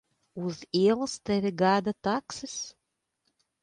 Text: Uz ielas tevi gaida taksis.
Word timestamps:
Uz 0.45 0.57
ielas 0.83 1.13
tevi 1.25 1.51
gaida 1.61 1.93
taksis. 2.11 2.57